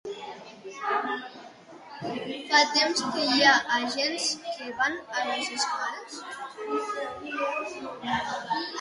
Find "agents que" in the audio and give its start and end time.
3.81-4.73